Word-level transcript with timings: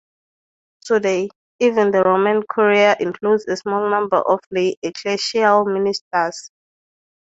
Today, 0.83 1.29
even 1.59 1.91
the 1.91 2.01
Roman 2.03 2.41
Curia 2.51 2.97
includes 2.99 3.47
a 3.47 3.55
small 3.55 3.87
number 3.87 4.17
of 4.17 4.39
lay 4.49 4.75
ecclesial 4.83 5.71
ministers. 5.71 6.49